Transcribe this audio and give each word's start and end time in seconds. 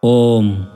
Om. 0.00 0.70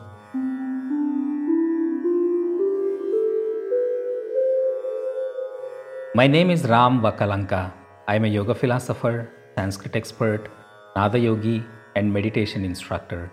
My 6.17 6.27
name 6.27 6.51
is 6.51 6.65
Ram 6.65 7.01
Vakkalanka. 7.01 7.73
I 8.09 8.17
am 8.17 8.25
a 8.25 8.27
yoga 8.27 8.53
philosopher, 8.53 9.31
Sanskrit 9.55 9.95
expert, 9.95 10.49
Nada 10.97 11.21
yogi, 11.21 11.63
and 11.95 12.13
meditation 12.13 12.65
instructor. 12.65 13.31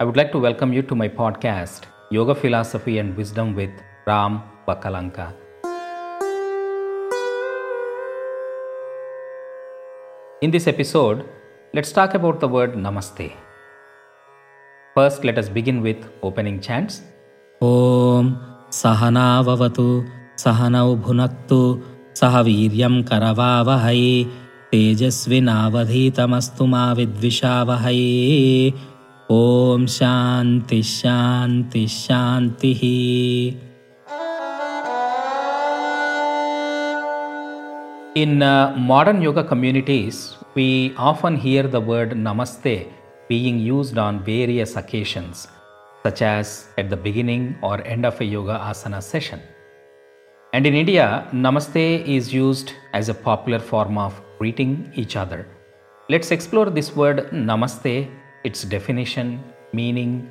I 0.00 0.04
would 0.04 0.18
like 0.18 0.32
to 0.32 0.38
welcome 0.38 0.74
you 0.74 0.82
to 0.82 0.94
my 0.94 1.08
podcast, 1.08 1.84
Yoga 2.10 2.34
Philosophy 2.34 2.98
and 2.98 3.16
Wisdom 3.16 3.54
with 3.54 3.70
Ram 4.06 4.42
Vakkalanka. 4.68 5.32
In 10.42 10.50
this 10.50 10.66
episode, 10.66 11.26
let's 11.72 11.90
talk 11.90 12.12
about 12.12 12.40
the 12.40 12.48
word 12.48 12.74
Namaste. 12.74 13.32
First, 14.95 15.25
let 15.25 15.37
us 15.37 15.49
begin 15.49 15.81
with 15.81 16.01
opening 16.21 16.59
chants. 16.67 17.01
ॐ 17.61 18.25
सहनाववतु 18.77 19.87
सहनौ 20.43 20.89
भुनक्तु 21.03 21.59
सह 22.19 22.33
वीर्यं 22.47 22.95
करवावहै 23.09 24.01
तेजस्विनावधीतमस्तु 24.71 26.63
मा 26.73 26.83
विद्विषावहै 26.99 28.01
ॐ 29.37 29.85
शान्तिः 29.97 30.89
शान्तिः 30.95 31.93
शान्तिः 31.99 32.81
In 38.23 38.41
uh, 38.41 38.73
modern 38.77 39.21
yoga 39.21 39.43
communities, 39.43 40.37
we 40.55 40.67
often 40.97 41.35
hear 41.35 41.63
the 41.67 41.81
word 41.81 42.11
Namaste 42.11 42.75
being 43.30 43.60
used 43.60 43.96
on 43.96 44.24
various 44.24 44.74
occasions, 44.74 45.46
such 46.02 46.20
as 46.20 46.66
at 46.78 46.90
the 46.90 46.96
beginning 46.96 47.56
or 47.62 47.80
end 47.86 48.04
of 48.04 48.20
a 48.20 48.24
yoga 48.24 48.56
asana 48.70 49.00
session. 49.00 49.40
And 50.52 50.66
in 50.66 50.74
India, 50.74 51.28
Namaste 51.32 52.04
is 52.16 52.34
used 52.34 52.72
as 52.92 53.08
a 53.08 53.14
popular 53.14 53.60
form 53.60 53.96
of 53.98 54.20
greeting 54.38 54.90
each 54.96 55.14
other. 55.14 55.46
Let's 56.08 56.32
explore 56.32 56.70
this 56.70 56.96
word 56.96 57.30
Namaste, 57.30 58.10
its 58.42 58.64
definition, 58.64 59.44
meaning, 59.72 60.28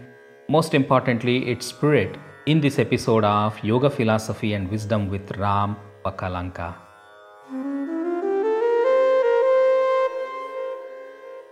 most 0.49 0.73
importantly, 0.73 1.49
its 1.49 1.67
spirit 1.67 2.17
in 2.47 2.59
this 2.59 2.79
episode 2.79 3.23
of 3.23 3.63
Yoga 3.63 3.89
Philosophy 3.89 4.53
and 4.55 4.69
Wisdom 4.69 5.09
with 5.09 5.37
Ram 5.37 5.77
Vakkalanka. 6.03 6.88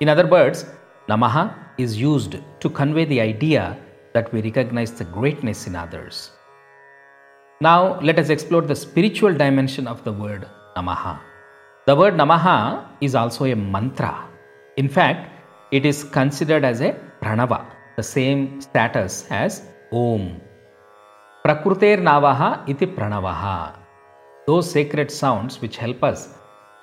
In 0.00 0.08
other 0.08 0.26
words, 0.26 0.64
Namaha 1.08 1.54
is 1.78 2.00
used 2.00 2.36
to 2.60 2.70
convey 2.70 3.04
the 3.04 3.20
idea 3.20 3.76
that 4.14 4.32
we 4.32 4.40
recognize 4.42 4.92
the 4.92 5.04
greatness 5.04 5.66
in 5.66 5.76
others. 5.76 6.30
Now, 7.62 8.00
let 8.00 8.18
us 8.18 8.28
explore 8.28 8.62
the 8.62 8.74
spiritual 8.74 9.32
dimension 9.32 9.86
of 9.86 10.02
the 10.02 10.12
word 10.12 10.48
Namaha. 10.76 11.20
The 11.86 11.94
word 11.94 12.14
Namaha 12.14 12.88
is 13.00 13.14
also 13.14 13.44
a 13.44 13.54
mantra. 13.54 14.28
In 14.76 14.88
fact, 14.88 15.30
it 15.70 15.86
is 15.86 16.02
considered 16.02 16.64
as 16.64 16.80
a 16.80 16.96
pranava, 17.22 17.60
the 17.94 18.02
same 18.02 18.60
status 18.60 19.28
as 19.30 19.62
Om. 19.92 20.40
Prakruter 21.46 21.98
Navaha 22.08 22.68
iti 22.68 22.84
pranavaha. 22.84 23.78
Those 24.48 24.68
sacred 24.68 25.08
sounds 25.12 25.60
which 25.62 25.76
help 25.76 26.02
us 26.02 26.30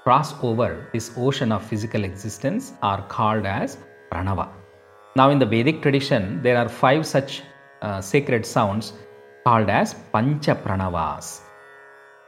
cross 0.05 0.33
over 0.41 0.87
this 0.93 1.11
ocean 1.17 1.51
of 1.51 1.61
physical 1.61 2.05
existence 2.05 2.71
are 2.81 3.01
called 3.09 3.45
as 3.45 3.77
pranava. 4.13 4.47
Now, 5.17 5.29
in 5.29 5.39
the 5.39 5.45
Vedic 5.45 5.81
tradition, 5.81 6.41
there 6.41 6.57
are 6.57 6.69
five 6.69 7.05
such 7.05 7.41
uh, 7.81 7.99
sacred 7.99 8.45
sounds 8.45 8.93
called 9.49 9.69
as 9.81 9.89
Pancha 10.13 10.53
Pranavas. 10.63 11.27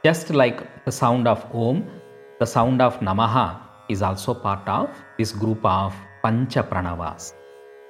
Just 0.06 0.30
like 0.40 0.58
the 0.86 0.94
sound 1.00 1.24
of 1.32 1.40
Om, 1.64 1.76
the 2.40 2.48
sound 2.54 2.78
of 2.86 2.98
Namaha 3.08 3.46
is 3.88 4.00
also 4.08 4.32
part 4.46 4.66
of 4.76 4.88
this 5.18 5.30
group 5.42 5.64
of 5.64 5.94
Pancha 6.22 6.62
Pranavas. 6.70 7.34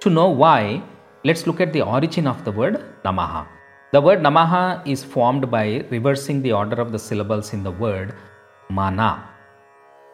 To 0.02 0.10
know 0.10 0.28
why, 0.42 0.82
let's 1.24 1.46
look 1.46 1.60
at 1.64 1.72
the 1.72 1.80
origin 1.94 2.26
of 2.26 2.44
the 2.44 2.52
word 2.60 2.76
Namaha. 3.06 3.46
The 3.94 4.02
word 4.06 4.20
Namaha 4.26 4.64
is 4.94 5.02
formed 5.14 5.50
by 5.50 5.66
reversing 5.94 6.42
the 6.42 6.52
order 6.60 6.78
of 6.84 6.92
the 6.92 7.02
syllables 7.08 7.54
in 7.54 7.62
the 7.68 7.74
word 7.84 8.14
Mana. 8.68 9.10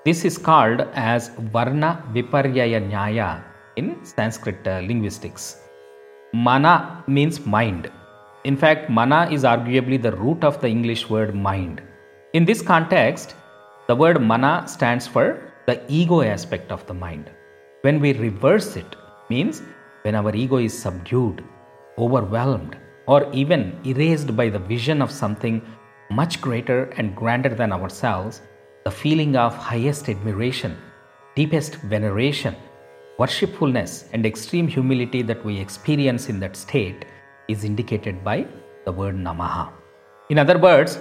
This 0.04 0.24
is 0.24 0.38
called 0.38 0.82
as 1.10 1.30
Varna 1.54 1.90
Viparyaya 2.14 2.80
Nyaya 2.92 3.30
in 3.76 3.96
Sanskrit 4.04 4.64
uh, 4.66 4.80
linguistics. 4.90 5.56
Mana 6.32 7.02
means 7.08 7.44
mind 7.46 7.90
in 8.44 8.56
fact, 8.56 8.88
mana 8.88 9.28
is 9.30 9.42
arguably 9.44 10.00
the 10.00 10.12
root 10.12 10.44
of 10.44 10.60
the 10.60 10.68
English 10.68 11.10
word 11.10 11.34
mind. 11.34 11.82
In 12.32 12.44
this 12.44 12.62
context, 12.62 13.34
the 13.88 13.96
word 13.96 14.20
mana 14.20 14.64
stands 14.66 15.06
for 15.06 15.40
the 15.66 15.82
ego 15.88 16.22
aspect 16.22 16.70
of 16.70 16.86
the 16.86 16.94
mind. 16.94 17.30
When 17.82 18.00
we 18.00 18.12
reverse 18.12 18.76
it, 18.76 18.96
means 19.28 19.62
when 20.02 20.14
our 20.14 20.34
ego 20.34 20.58
is 20.58 20.78
subdued, 20.78 21.44
overwhelmed, 21.98 22.76
or 23.06 23.30
even 23.32 23.78
erased 23.84 24.36
by 24.36 24.48
the 24.48 24.58
vision 24.58 25.02
of 25.02 25.10
something 25.10 25.60
much 26.10 26.40
greater 26.40 26.84
and 26.96 27.16
grander 27.16 27.50
than 27.50 27.72
ourselves, 27.72 28.40
the 28.84 28.90
feeling 28.90 29.36
of 29.36 29.54
highest 29.54 30.08
admiration, 30.08 30.76
deepest 31.34 31.74
veneration, 31.76 32.54
worshipfulness, 33.18 34.04
and 34.12 34.24
extreme 34.24 34.68
humility 34.68 35.22
that 35.22 35.44
we 35.44 35.58
experience 35.58 36.28
in 36.28 36.40
that 36.40 36.56
state 36.56 37.04
is 37.48 37.64
indicated 37.64 38.22
by 38.22 38.46
the 38.84 38.92
word 38.92 39.14
Namaha. 39.16 39.70
In 40.30 40.38
other 40.38 40.58
words, 40.58 40.98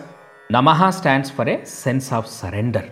Namaha 0.51 0.94
stands 0.94 1.29
for 1.29 1.47
a 1.47 1.65
sense 1.65 2.11
of 2.11 2.25
surrender. 2.25 2.89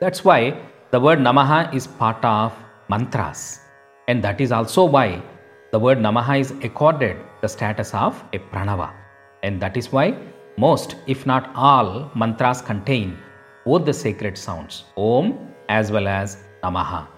That's 0.00 0.24
why 0.24 0.56
the 0.92 1.00
word 1.00 1.18
Namaha 1.18 1.74
is 1.74 1.86
part 1.86 2.24
of 2.24 2.52
mantras. 2.88 3.60
And 4.08 4.22
that 4.22 4.40
is 4.40 4.52
also 4.52 4.84
why 4.84 5.20
the 5.72 5.78
word 5.78 5.98
Namaha 5.98 6.38
is 6.40 6.52
accorded 6.62 7.16
the 7.42 7.48
status 7.48 7.92
of 7.92 8.22
a 8.32 8.38
pranava. 8.38 8.92
And 9.42 9.60
that 9.60 9.76
is 9.76 9.90
why 9.90 10.16
most, 10.56 10.96
if 11.06 11.26
not 11.26 11.50
all, 11.54 12.10
mantras 12.14 12.62
contain 12.62 13.18
both 13.64 13.84
the 13.84 13.92
sacred 13.92 14.38
sounds 14.38 14.84
Om 14.96 15.36
as 15.68 15.90
well 15.90 16.06
as 16.06 16.38
Namaha. 16.62 17.08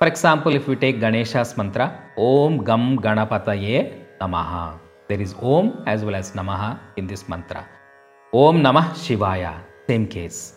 For 0.00 0.08
example, 0.08 0.52
if 0.56 0.66
we 0.66 0.74
take 0.74 0.98
Ganesha's 0.98 1.56
mantra, 1.56 1.86
Om 2.18 2.64
Gam 2.64 2.98
Ganapataye 2.98 4.02
Namaha. 4.20 4.81
There 5.08 5.20
is 5.20 5.34
Om 5.42 5.82
as 5.86 6.04
well 6.04 6.14
as 6.14 6.30
Namaha 6.32 6.78
in 6.96 7.06
this 7.06 7.28
mantra. 7.28 7.68
Om 8.32 8.62
Namah 8.62 8.90
Shivaya, 8.94 9.60
same 9.88 10.06
case. 10.06 10.54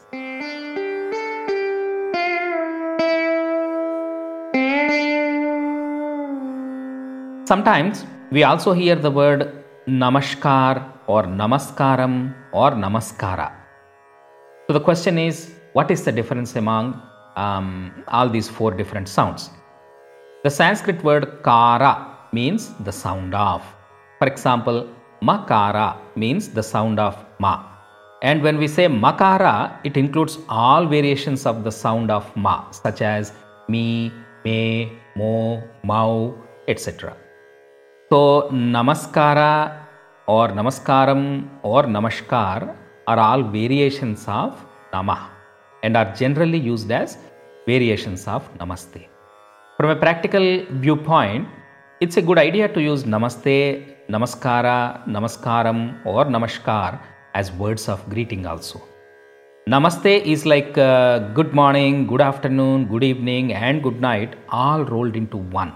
Sometimes 7.45 8.05
we 8.31 8.43
also 8.43 8.73
hear 8.73 8.95
the 8.95 9.11
word 9.11 9.63
namaskar 9.87 10.91
or 11.07 11.23
namaskaram 11.23 12.33
or 12.53 12.71
namaskara. 12.71 13.51
So 14.67 14.73
the 14.73 14.79
question 14.79 15.17
is 15.17 15.53
what 15.73 15.91
is 15.91 16.03
the 16.03 16.11
difference 16.11 16.55
among 16.55 17.01
um, 17.35 18.03
all 18.07 18.29
these 18.29 18.47
four 18.47 18.71
different 18.71 19.07
sounds? 19.09 19.49
The 20.43 20.49
Sanskrit 20.49 21.03
word 21.03 21.43
kara 21.43 22.17
means 22.31 22.73
the 22.79 22.91
sound 22.91 23.35
of. 23.35 23.63
For 24.19 24.27
example, 24.27 24.89
makara 25.21 25.97
means 26.15 26.49
the 26.49 26.63
sound 26.63 26.99
of 26.99 27.15
ma. 27.39 27.63
And 28.21 28.41
when 28.41 28.57
we 28.57 28.67
say 28.67 28.87
makara, 28.87 29.77
it 29.83 29.97
includes 29.97 30.37
all 30.47 30.85
variations 30.85 31.45
of 31.45 31.63
the 31.63 31.71
sound 31.71 32.09
of 32.09 32.23
ma, 32.35 32.71
such 32.71 33.01
as 33.01 33.33
me, 33.67 34.11
me, 34.43 34.91
mo, 35.15 35.61
mau, 35.83 36.33
etc. 36.67 37.15
So, 38.09 38.49
namaskara 38.51 39.85
or 40.27 40.49
namaskaram 40.49 41.49
or 41.63 41.83
namaskar 41.83 42.75
are 43.07 43.19
all 43.19 43.43
variations 43.43 44.25
of 44.27 44.65
namah 44.93 45.29
and 45.83 45.97
are 45.97 46.13
generally 46.15 46.57
used 46.57 46.91
as 46.91 47.17
variations 47.67 48.27
of 48.27 48.41
namaste. 48.59 49.07
From 49.77 49.89
a 49.89 49.95
practical 49.95 50.65
viewpoint, 50.83 51.47
it's 52.05 52.17
a 52.17 52.25
good 52.29 52.37
idea 52.37 52.67
to 52.75 52.81
use 52.81 53.03
namaste, 53.03 53.55
namaskara, 54.13 54.79
namaskaram, 55.15 55.79
or 56.05 56.25
namaskar 56.25 56.99
as 57.33 57.51
words 57.63 57.89
of 57.93 58.07
greeting 58.13 58.45
also. 58.45 58.79
Namaste 59.67 60.13
is 60.33 60.45
like 60.45 60.77
uh, 60.77 61.17
good 61.39 61.51
morning, 61.59 62.05
good 62.05 62.21
afternoon, 62.21 62.85
good 62.85 63.03
evening, 63.03 63.53
and 63.53 63.81
good 63.81 63.99
night 63.99 64.35
all 64.49 64.85
rolled 64.85 65.15
into 65.15 65.37
one. 65.37 65.73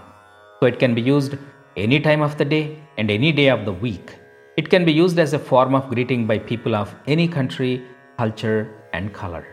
So 0.60 0.66
it 0.66 0.78
can 0.78 0.94
be 0.94 1.02
used 1.02 1.36
any 1.76 1.98
time 1.98 2.22
of 2.22 2.38
the 2.38 2.44
day 2.44 2.78
and 2.96 3.10
any 3.10 3.32
day 3.32 3.48
of 3.48 3.64
the 3.64 3.72
week. 3.72 4.16
It 4.56 4.70
can 4.70 4.84
be 4.84 4.92
used 4.92 5.18
as 5.18 5.32
a 5.32 5.38
form 5.38 5.74
of 5.74 5.88
greeting 5.88 6.26
by 6.28 6.38
people 6.38 6.76
of 6.76 6.94
any 7.08 7.26
country, 7.26 7.82
culture, 8.18 8.60
and 8.92 9.12
color. 9.12 9.44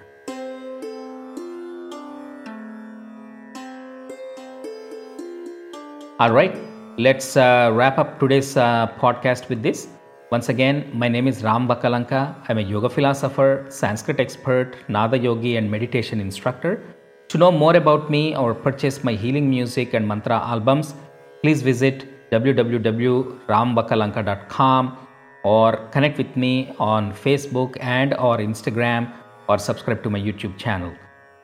All 6.19 6.31
right, 6.31 6.58
let's 6.98 7.38
uh, 7.38 7.69
wrap 7.72 8.00
up 8.00 8.19
today's 8.19 8.58
uh, 8.58 8.88
podcast 9.00 9.50
with 9.50 9.62
this. 9.62 9.88
Once 10.31 10.50
again, 10.50 10.90
my 10.92 11.08
name 11.08 11.28
is 11.28 11.44
Ram 11.44 11.68
Vakkalanka. 11.68 12.36
I'm 12.50 12.58
a 12.58 12.62
yoga 12.62 12.90
philosopher, 12.90 13.68
Sanskrit 13.69 14.19
expert, 14.19 14.78
Nada 14.90 15.16
yogi, 15.16 15.58
and 15.58 15.69
meditation 15.69 16.19
instructor. 16.19 16.81
To 17.28 17.38
know 17.38 17.52
more 17.52 17.75
about 17.75 18.10
me 18.10 18.36
or 18.36 18.56
purchase 18.56 19.04
my 19.04 19.14
healing 19.14 19.48
music 19.48 19.94
and 19.94 20.08
mantra 20.08 20.40
albums, 20.40 20.96
please 21.44 21.62
visit 21.62 22.31
www.ramvakkalanka.com 22.31 24.98
or 25.44 25.78
connect 25.92 26.18
with 26.18 26.36
me 26.36 26.74
on 26.80 27.13
Facebook 27.13 27.78
and 27.80 28.16
or 28.16 28.40
Instagram 28.40 29.13
or 29.48 29.60
subscribe 29.60 30.02
to 30.02 30.10
my 30.10 30.20
YouTube 30.20 30.58
channel. 30.58 30.92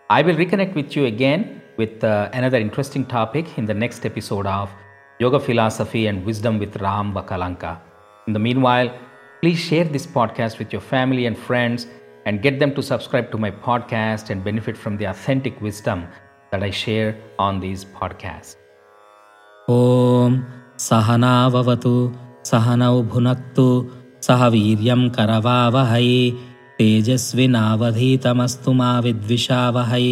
I 0.09 0.23
will 0.23 0.35
reconnect 0.35 0.73
with 0.73 0.95
you 0.95 1.05
again 1.05 1.61
with 1.77 2.03
uh, 2.03 2.29
another 2.33 2.57
interesting 2.57 3.05
topic 3.05 3.57
in 3.57 3.65
the 3.65 3.73
next 3.73 4.05
episode 4.05 4.45
of 4.45 4.69
Yoga 5.19 5.39
Philosophy 5.39 6.07
and 6.07 6.25
Wisdom 6.25 6.59
with 6.59 6.75
Ram 6.77 7.13
Vakkalanka. 7.13 7.79
In 8.27 8.33
the 8.33 8.39
meanwhile, 8.39 8.89
please 9.41 9.59
share 9.59 9.83
this 9.83 10.05
podcast 10.07 10.59
with 10.59 10.71
your 10.71 10.81
family 10.81 11.25
and 11.25 11.37
friends 11.37 11.87
and 12.25 12.41
get 12.41 12.59
them 12.59 12.73
to 12.75 12.81
subscribe 12.81 13.31
to 13.31 13.37
my 13.37 13.51
podcast 13.51 14.29
and 14.29 14.43
benefit 14.43 14.77
from 14.77 14.97
the 14.97 15.05
authentic 15.05 15.59
wisdom 15.61 16.07
that 16.51 16.63
I 16.63 16.69
share 16.69 17.15
on 17.39 17.59
these 17.59 17.85
podcasts. 17.85 18.55
ॐ 19.69 20.31
सहनाववतु 20.85 21.95
सहनौ 22.49 22.95
भुनक्तु 23.11 23.67
सह 24.27 24.41
वीर्यं 24.55 25.01
करवावहै 25.17 26.09
तेजस्विनावधीतमस्तु 26.79 28.71
मा 28.79 28.91
विद्विषावहै 29.05 30.07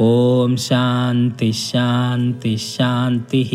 ॐ 0.00 0.56
शान्तिः 0.60 1.52
शान्तिः 1.56 2.56
शान्तिः 2.60 3.52